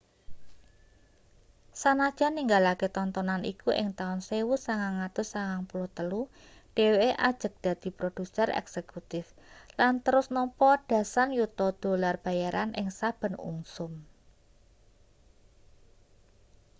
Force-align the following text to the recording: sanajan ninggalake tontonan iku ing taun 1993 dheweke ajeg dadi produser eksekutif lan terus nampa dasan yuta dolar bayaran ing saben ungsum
sanajan 1.81 2.33
ninggalake 2.37 2.87
tontonan 2.97 3.43
iku 3.53 3.69
ing 3.81 3.89
taun 3.99 4.19
1993 4.25 6.21
dheweke 6.75 7.11
ajeg 7.29 7.53
dadi 7.65 7.89
produser 7.99 8.47
eksekutif 8.61 9.25
lan 9.79 9.93
terus 10.05 10.27
nampa 10.35 10.71
dasan 10.91 11.29
yuta 11.37 11.67
dolar 11.83 12.15
bayaran 12.25 12.69
ing 12.81 12.87
saben 12.99 13.33
ungsum 13.51 13.91